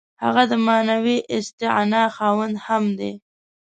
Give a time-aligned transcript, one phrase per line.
[0.23, 3.13] هغه د معنوي استغنا خاوند هم دی.